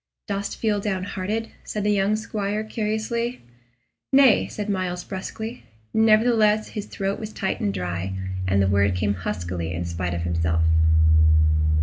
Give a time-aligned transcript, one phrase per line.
[0.27, 3.43] "Dost feel downhearted?" said the young squire, curiously.
[4.11, 5.63] "Nay," said Myles, brusquely.
[5.93, 8.13] Nevertheless his throat was tight and dry,
[8.47, 10.63] and the word came huskily in spite of himself.